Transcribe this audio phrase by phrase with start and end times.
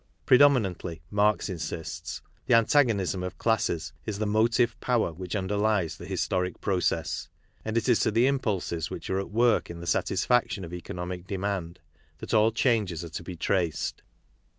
[0.25, 6.59] Predominantly, Marx insists, the antagonism of classes is the motive power which underlies the historic
[6.59, 7.29] process;
[7.63, 10.73] and it is to the impulses which are at work in the satis faction of
[10.73, 11.77] economic demand
[12.17, 14.01] that all changes are to be traced.